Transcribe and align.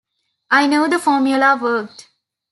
I 0.49 0.65
knew 0.65 0.87
the 0.87 0.97
formula 0.97 1.59
worked. 1.61 2.09